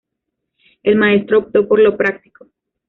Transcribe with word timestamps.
El 0.81 0.95
maestro 0.95 1.37
optó 1.37 1.67
por 1.67 1.79
lo 1.79 1.95
práctico. 1.95 2.47